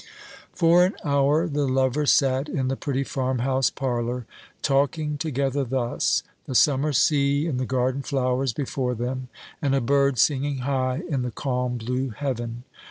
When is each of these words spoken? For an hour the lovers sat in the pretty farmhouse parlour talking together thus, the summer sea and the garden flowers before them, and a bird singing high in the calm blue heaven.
For 0.51 0.83
an 0.83 0.95
hour 1.05 1.47
the 1.47 1.67
lovers 1.67 2.11
sat 2.11 2.49
in 2.49 2.69
the 2.69 2.75
pretty 2.75 3.03
farmhouse 3.03 3.69
parlour 3.69 4.25
talking 4.63 5.15
together 5.19 5.63
thus, 5.63 6.23
the 6.45 6.55
summer 6.55 6.91
sea 6.91 7.45
and 7.45 7.59
the 7.59 7.67
garden 7.67 8.01
flowers 8.01 8.51
before 8.51 8.95
them, 8.95 9.27
and 9.61 9.75
a 9.75 9.79
bird 9.79 10.17
singing 10.17 10.61
high 10.65 11.03
in 11.07 11.21
the 11.21 11.29
calm 11.29 11.77
blue 11.77 12.09
heaven. 12.09 12.63